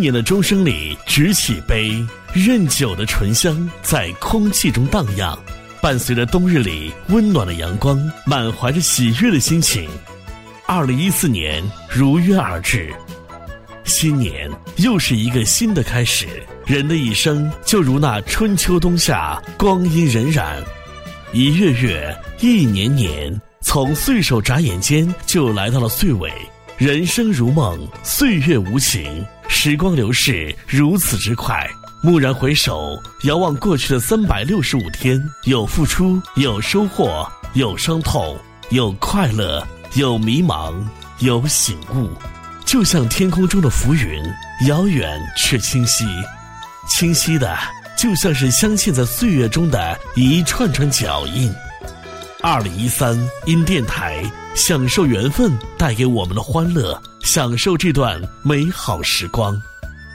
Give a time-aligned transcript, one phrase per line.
[0.00, 2.02] 年的钟声里举起杯，
[2.32, 5.38] 任酒的醇香在空气中荡漾，
[5.82, 9.88] 伴随着冬日里温暖的阳光，满怀着喜悦的心情。
[10.66, 12.92] 二零一四年如约而至，
[13.84, 16.26] 新年又是一个新的开始。
[16.64, 20.56] 人的一生就如那春秋冬夏，光阴荏苒，
[21.32, 26.32] 一月月，一年年，从岁首眨眼间就来到了岁尾。
[26.80, 31.68] 人生如梦，岁月无情，时光流逝如此之快。
[32.02, 38.34] 蓦然回首，遥望过去的三百六十五天，有付出，有收获，有伤痛，
[38.70, 39.62] 有快乐，
[39.92, 40.72] 有迷茫，
[41.18, 42.10] 有醒悟。
[42.64, 44.18] 就像天空中的浮云，
[44.66, 46.06] 遥远却清晰，
[46.88, 47.58] 清晰的
[47.94, 51.52] 就像是镶嵌在岁月中的一串串脚印。
[52.42, 54.22] 二零一三，因电台
[54.54, 59.60] 享受缘分带给我们的欢乐，享受这段美好时光。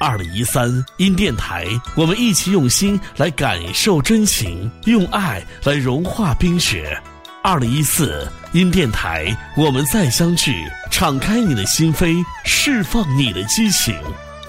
[0.00, 6.98] 二零一三，因电台，我们一起用心来感受真情，用爱来融化冰雪。
[7.42, 13.94] 二零一四，因电台，我们再相聚，敞开你的心扉，释放你的激情。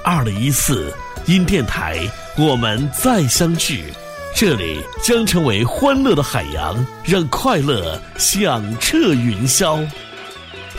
[0.02, 0.94] 二零一四，
[1.26, 2.00] 因电台，
[2.38, 3.84] 我们再相聚。
[4.38, 9.88] 这里将成为欢乐的海洋，让快乐响彻云霄。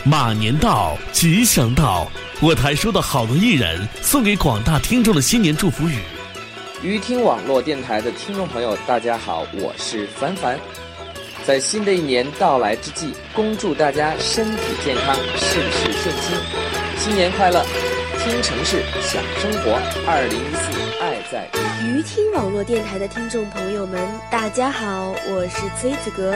[0.03, 2.07] 马年到，吉祥到，
[2.39, 5.95] 我台说的好多艺人送给广大听众的新年祝福语。
[6.83, 10.59] 于听网络电台的听众朋友，大家好，我是凡凡。
[11.43, 16.37] 在新的一年到来之际，恭祝大家身体健康，事事顺心，
[16.99, 17.65] 新年快乐！
[18.27, 19.79] 听城市，享生活。
[20.05, 21.47] 二零一四，爱在
[21.81, 26.35] 于听网络电台的听众朋友们，大家好，我是崔子格。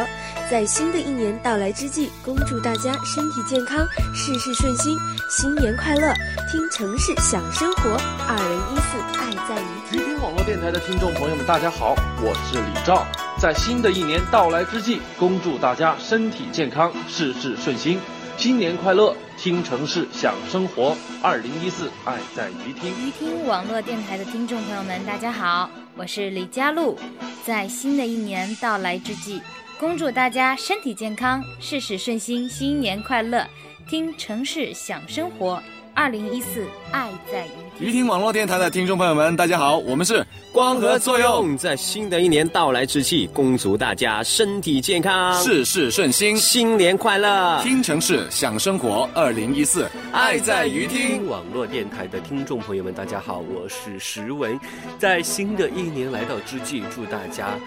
[0.49, 4.97] 在新的一年到来之际，恭祝大家身体健康，事事顺心，
[5.29, 6.13] 新年快乐！
[6.49, 7.89] 听城市，享生活。
[8.25, 9.99] 二零一四，爱在于听。
[9.99, 13.05] 于听网络电台的听众朋友们，大家好，我是李兆。
[13.37, 17.99] 在新的一年到来之际，恭祝大家身体健康，事事顺心，
[18.41, 19.15] 新年快乐！
[19.37, 20.97] 听城市，享生活。
[21.21, 22.89] 二零一四，爱在于听。
[22.89, 26.97] 于听网络电台的听众朋友们，大家好，我是李佳璐。
[27.45, 29.39] 在新的一年到来之际，
[29.79, 33.45] 恭祝大家身体健康，事事顺心，新年快乐！
[33.87, 35.61] 听城市，享生活。
[35.93, 37.70] 二零一四，爱在于。
[37.81, 41.57] 于听网络电台的听众朋友们，大家好，我们是光合作用。
[41.57, 47.59] 在新的一年到来之际，恭祝大家身体健康，事事顺心，新年快乐！
[47.63, 49.09] 听城市，享生活。
[49.15, 54.59] 二零一四，爱在于听网络电台的听众朋友们，大家好，我是石文。
[54.99, 57.57] 在新的一年来到之际，祝大家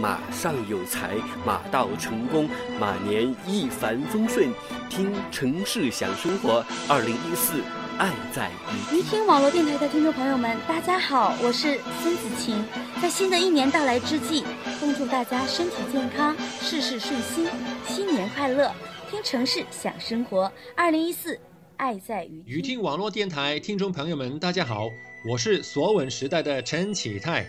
[0.00, 2.48] 马上有财，马到成功，
[2.78, 4.48] 马年一帆风顺。
[4.88, 6.64] 听城市，享生活。
[6.86, 7.54] 二零一四。
[7.96, 8.50] 爱在
[8.92, 12.64] 于于听网络电台的听众朋友们，大家好，我是孙子晴。
[13.00, 14.42] 在新的一年到来之际，
[14.80, 17.46] 恭祝大家身体健康，事事顺心，
[17.86, 18.74] 新年快乐！
[19.10, 20.50] 听城市，享生活。
[20.74, 21.38] 二零一四，
[21.76, 24.88] 爱在于于听网络电台听众朋友们，大家好，
[25.28, 27.46] 我是索吻时代的陈启泰。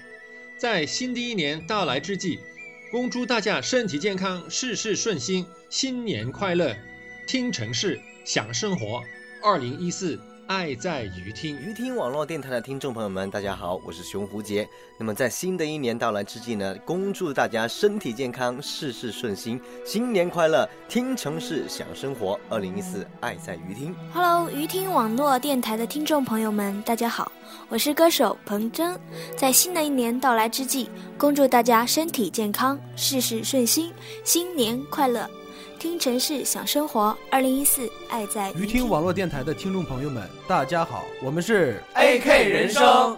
[0.60, 2.40] 在新的一年到来之际，
[2.92, 6.76] 恭祝大家身体健康，事事顺心，新年快乐！
[7.26, 9.02] 听城市，享生活。
[9.42, 10.20] 二零一四。
[10.48, 14.68] 爱在于听，于听网络电台的听众朋友们，大家好，我是熊胡杰。
[14.96, 20.70] 那么在新的一年到来之际呢，恭祝大家身体健康，事事顺心，新年快乐！
[20.88, 22.40] 听城市，享生活。
[22.48, 23.96] 二零一四，爱在于听。
[24.14, 27.32] Hello，于听网络电台的听众朋友们，大家好，
[27.68, 29.00] 我是歌手彭真。
[29.36, 33.92] 在新的一年到来之际，恭祝大家身体健康，事事顺心，
[34.24, 35.28] 新年快乐！
[35.80, 37.16] 听城市，想生活。
[37.30, 43.18] 二零一四，爱在于听网络电台的听众朋友们，大家好，我们是 AK 人生。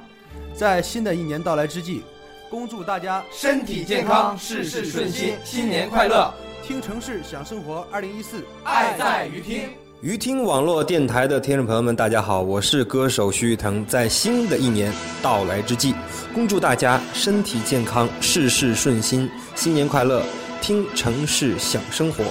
[0.55, 2.01] 在新的一年到来之际，
[2.49, 6.33] 恭祝大家身体健康，事事顺心，新年快乐！
[6.63, 7.87] 听城市，想生活。
[7.91, 9.69] 二零一四，爱在于听。
[10.01, 13.85] 于听网络电台的听众朋友们，大家好，我是歌手徐誉腾。
[13.85, 14.91] 在新的一年
[15.21, 15.93] 到来之际，
[16.33, 20.23] 恭祝大家身体健康，事事顺心，新年快乐！
[20.61, 22.23] 听城市，享生活。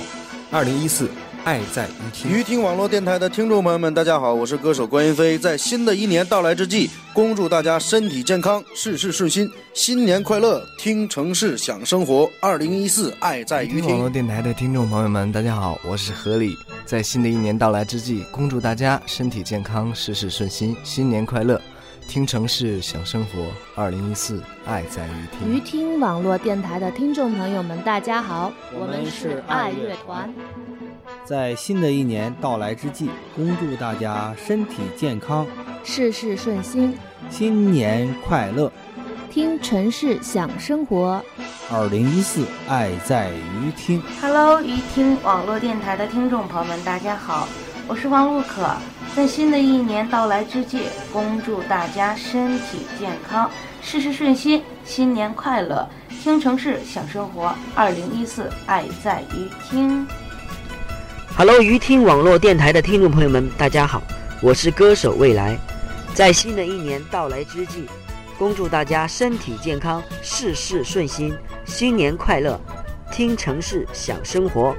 [0.50, 1.08] 二零一四，
[1.44, 2.30] 爱在于听。
[2.30, 5.38] 于听网络电台的听众朋友们，大家好，我是歌手关云飞。
[5.38, 10.62] 在新的一年到来之际，恭祝大家身体健康，事事顺心，新年快乐！
[10.78, 12.28] 听城市，享生活。
[12.40, 13.90] 二零一四，爱在于听。
[13.90, 16.56] 网络电台的听众朋友们，大家好，我是何理。
[16.84, 21.60] 在新的一年到来之际，恭祝大家身体健康，事事顺心，新年快乐！
[22.08, 23.48] 听城市，享生活。
[23.74, 25.54] 二零一四，爱在于听。
[25.54, 30.32] 于听网络电台的听众朋友们，大家好，我们是爱乐团。
[31.24, 35.46] 在新的一年到来之际，恭祝大家身体健康，
[35.84, 36.96] 事事顺心，
[37.28, 38.72] 新年快乐。
[39.30, 41.22] 听城市想生活，
[41.70, 44.02] 二零一四爱在于听。
[44.20, 47.46] Hello，于听网络电台的听众朋友们，大家好，
[47.88, 48.66] 我是王璐可。
[49.14, 50.80] 在新的一年到来之际，
[51.12, 53.48] 恭祝大家身体健康，
[53.80, 55.88] 事事顺心，新年快乐。
[56.20, 60.04] 听城市想生活，二零一四爱在于听。
[61.36, 64.02] Hello，于听网络电台的听众朋友们，大家好，
[64.42, 65.56] 我是歌手未来。
[66.12, 67.86] 在新的一年到来之际，
[68.36, 71.32] 恭祝大家身体健康，事事顺心，
[71.64, 72.60] 新年快乐！
[73.12, 74.74] 听城市想生活，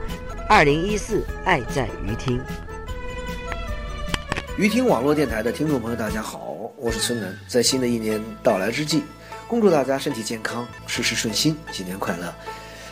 [0.50, 2.42] 二零一四爱在于听。
[4.58, 7.32] 于听网络电台的听众朋友，大家好，我是孙楠。
[7.48, 9.04] 在新的一年到来之际，
[9.48, 12.34] 恭祝大家身体健康，事事顺心，新年快乐！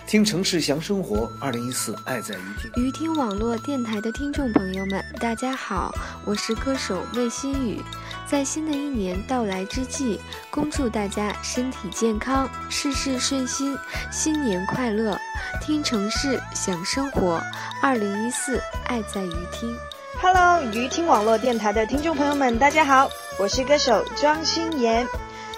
[0.06, 2.84] 听城市祥生活，二零一四爱在于听。
[2.84, 5.92] 于听网络电台的听众朋友们，大家好，
[6.24, 7.82] 我是歌手魏新雨。
[8.28, 10.20] 在新的一年到来之际，
[10.52, 13.76] 恭祝大家身体健康，事事顺心，
[14.12, 15.18] 新年快乐！
[15.64, 17.42] 听城市享生活，
[17.82, 19.76] 二零一四爱在于听。
[20.22, 25.06] Hello，于听网络电台的听众朋友们，大家好，我是歌手庄心妍。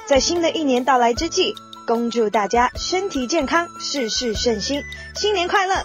[0.06, 1.56] 在新的一年到来之际，
[1.86, 4.82] 恭祝大家身体健康，事事顺心，
[5.16, 5.76] 新年快乐！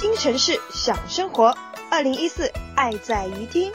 [0.00, 1.56] 听城市享生活，
[1.90, 3.70] 二零一四爱在于听。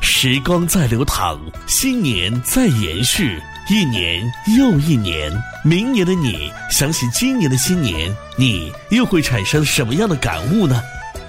[0.00, 3.40] 时光在流淌，新年在延续，
[3.70, 4.22] 一年
[4.58, 5.32] 又一年。
[5.64, 10.82] 明年的你想起今年的新年，你又会产生什么样的感悟呢？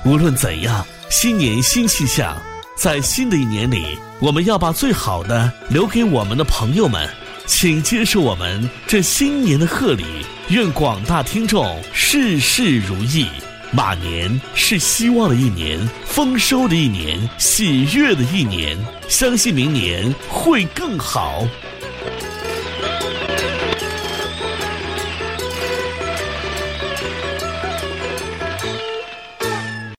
[0.06, 2.36] 无论怎样，新年新气象，
[2.78, 7.08] 在新的一年里，我们要把最好的留给我们的朋友们。
[7.46, 10.06] 请接受我们这新年的贺礼，
[10.50, 13.26] 愿广大听众事事如意。
[13.72, 21.46] 马年是希望的一年，丰收的一年，喜悦的一年，相信明年会更好。